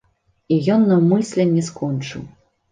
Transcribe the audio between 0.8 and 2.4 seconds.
наўмысля не скончыў.